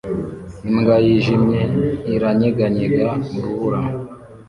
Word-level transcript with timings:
Imbwa 0.69 0.95
yijimye 1.05 1.61
iranyeganyega 2.15 3.07
urubura 3.37 3.79